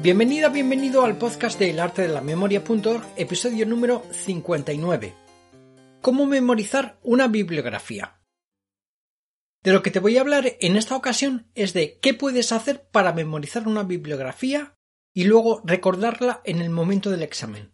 [0.00, 5.12] Bienvenida, bienvenido al podcast del arte de la memoria.org, episodio número 59.
[6.00, 8.20] ¿Cómo memorizar una bibliografía?
[9.64, 12.88] De lo que te voy a hablar en esta ocasión es de qué puedes hacer
[12.92, 14.76] para memorizar una bibliografía
[15.12, 17.72] y luego recordarla en el momento del examen.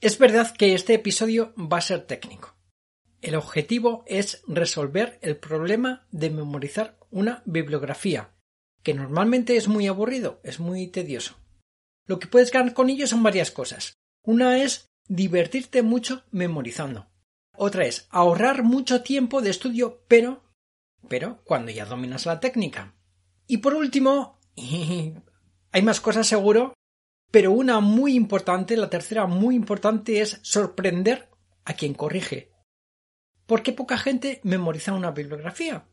[0.00, 2.56] Es verdad que este episodio va a ser técnico.
[3.20, 8.33] El objetivo es resolver el problema de memorizar una bibliografía,
[8.84, 11.34] que normalmente es muy aburrido, es muy tedioso.
[12.06, 13.94] Lo que puedes ganar con ello son varias cosas.
[14.22, 17.10] Una es divertirte mucho memorizando.
[17.56, 20.44] Otra es ahorrar mucho tiempo de estudio, pero
[21.08, 22.94] pero cuando ya dominas la técnica.
[23.46, 24.38] Y por último,
[25.72, 26.74] hay más cosas seguro,
[27.30, 31.28] pero una muy importante, la tercera muy importante es sorprender
[31.64, 32.52] a quien corrige.
[33.46, 35.86] ¿Por qué poca gente memoriza una bibliografía?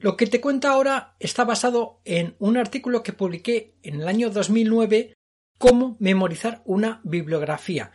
[0.00, 4.30] Lo que te cuento ahora está basado en un artículo que publiqué en el año
[4.30, 5.14] 2009
[5.58, 7.92] Cómo memorizar una bibliografía.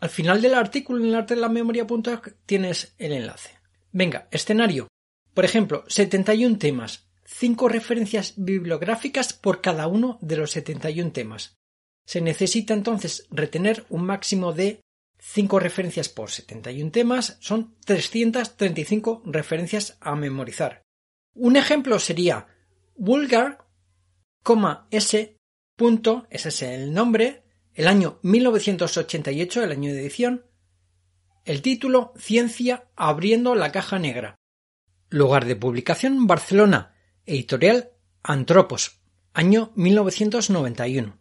[0.00, 3.58] Al final del artículo en el arte de la memoria.org tienes el enlace.
[3.92, 4.88] Venga, escenario.
[5.34, 11.54] Por ejemplo, 71 temas, 5 referencias bibliográficas por cada uno de los 71 temas.
[12.04, 14.80] Se necesita entonces retener un máximo de
[15.20, 20.82] 5 referencias por 71 temas, son 335 referencias a memorizar.
[21.34, 22.46] Un ejemplo sería
[22.96, 23.66] vulgar,
[24.90, 25.36] S,
[26.30, 30.46] ese es el nombre, el año 1988, el año de edición,
[31.44, 34.36] el título Ciencia abriendo la caja negra.
[35.08, 39.00] Lugar de publicación Barcelona, editorial Antropos,
[39.32, 41.18] año 1991.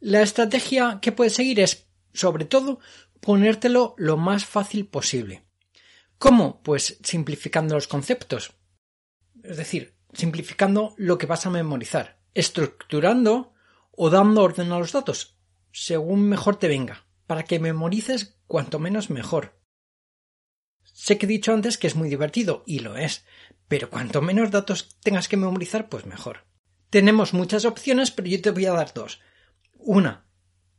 [0.00, 2.80] La estrategia que puedes seguir es, sobre todo,
[3.20, 5.46] ponértelo lo más fácil posible.
[6.18, 6.62] ¿Cómo?
[6.62, 8.59] Pues simplificando los conceptos.
[9.50, 13.52] Es decir, simplificando lo que vas a memorizar, estructurando
[13.90, 15.40] o dando orden a los datos,
[15.72, 19.58] según mejor te venga, para que memorices cuanto menos mejor.
[20.84, 23.24] Sé que he dicho antes que es muy divertido, y lo es,
[23.66, 26.44] pero cuanto menos datos tengas que memorizar, pues mejor.
[26.88, 29.20] Tenemos muchas opciones, pero yo te voy a dar dos.
[29.78, 30.28] Una,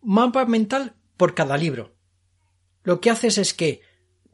[0.02, 1.98] mapa mental por cada libro.
[2.84, 3.82] Lo que haces es que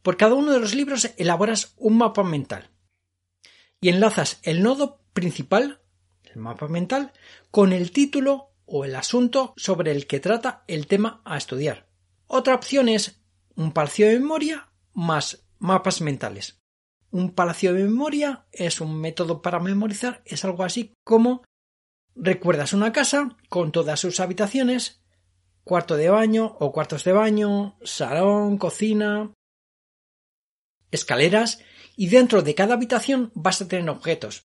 [0.04, 2.70] por cada uno de los libros elaboras un mapa mental
[3.82, 5.82] y enlazas el nodo principal,
[6.24, 7.14] el mapa mental,
[7.52, 11.88] con el título o el asunto sobre el que trata el tema a estudiar.
[12.28, 13.22] Otra opción es
[13.56, 16.60] un palacio de memoria más mapas mentales.
[17.10, 21.44] Un palacio de memoria es un método para memorizar, es algo así como
[22.16, 25.02] recuerdas una casa con todas sus habitaciones,
[25.64, 29.32] cuarto de baño o cuartos de baño, salón, cocina,
[30.92, 31.60] escaleras
[31.98, 34.46] y dentro de cada habitación vas a tener objetos.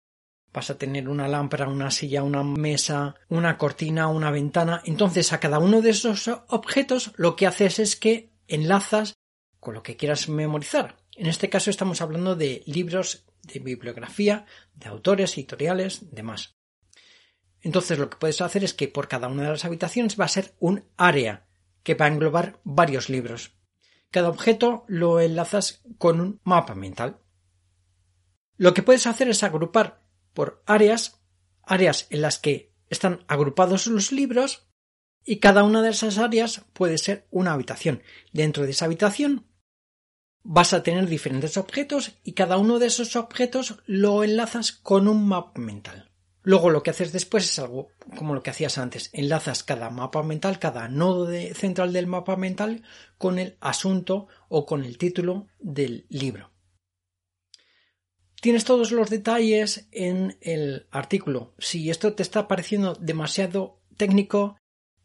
[0.52, 4.82] Vas a tener una lámpara, una silla, una mesa, una cortina, una ventana.
[4.84, 9.14] Entonces a cada uno de esos objetos lo que haces es que enlazas
[9.60, 10.98] con lo que quieras memorizar.
[11.16, 16.56] En este caso estamos hablando de libros de bibliografía, de autores, editoriales, demás.
[17.62, 20.30] Entonces lo que puedes hacer es que por cada una de las habitaciones va a
[20.30, 21.46] ser un área
[21.84, 23.52] que va a englobar varios libros.
[24.10, 27.20] Cada objeto lo enlazas con un mapa mental.
[28.58, 31.22] Lo que puedes hacer es agrupar por áreas,
[31.64, 34.68] áreas en las que están agrupados los libros
[35.26, 38.04] y cada una de esas áreas puede ser una habitación.
[38.32, 39.48] Dentro de esa habitación
[40.44, 45.28] vas a tener diferentes objetos y cada uno de esos objetos lo enlazas con un
[45.28, 46.12] mapa mental.
[46.44, 49.10] Luego lo que haces después es algo como lo que hacías antes.
[49.14, 52.84] Enlazas cada mapa mental, cada nodo central del mapa mental
[53.18, 56.55] con el asunto o con el título del libro.
[58.46, 61.56] Tienes todos los detalles en el artículo.
[61.58, 64.56] Si esto te está pareciendo demasiado técnico,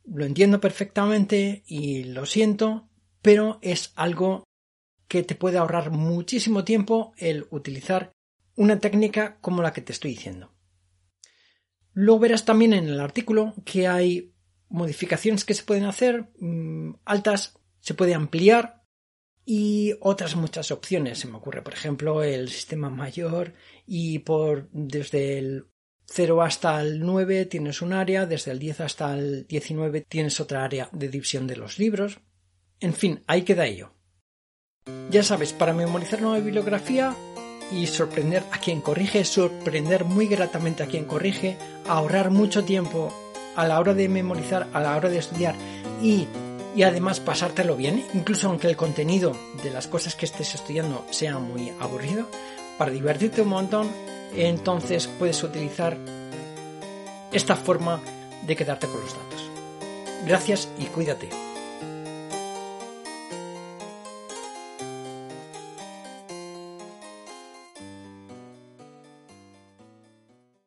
[0.04, 2.90] lo entiendo perfectamente y lo siento,
[3.22, 4.44] pero es algo
[5.08, 8.12] que te puede ahorrar muchísimo tiempo el utilizar
[8.56, 10.52] una técnica como la que te estoy diciendo.
[11.94, 14.34] Luego verás también en el artículo que hay
[14.68, 18.79] modificaciones que se pueden hacer, mm, altas, se puede ampliar
[19.52, 21.18] y otras muchas opciones.
[21.18, 23.54] Se me ocurre, por ejemplo, el sistema mayor
[23.84, 25.66] y por desde el
[26.06, 30.62] 0 hasta el 9 tienes un área, desde el 10 hasta el 19 tienes otra
[30.62, 32.20] área de división de los libros.
[32.78, 33.92] En fin, ahí queda ello.
[35.10, 37.16] Ya sabes, para memorizar una bibliografía
[37.72, 41.56] y sorprender a quien corrige, sorprender muy gratamente a quien corrige,
[41.88, 43.12] ahorrar mucho tiempo
[43.56, 45.56] a la hora de memorizar, a la hora de estudiar
[46.00, 46.28] y
[46.74, 51.38] y además pasártelo bien, incluso aunque el contenido de las cosas que estés estudiando sea
[51.38, 52.26] muy aburrido,
[52.78, 53.90] para divertirte un montón,
[54.34, 55.96] entonces puedes utilizar
[57.32, 58.00] esta forma
[58.46, 59.50] de quedarte con los datos.
[60.26, 61.49] Gracias y cuídate.